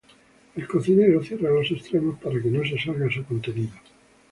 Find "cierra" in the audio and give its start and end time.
1.23-1.51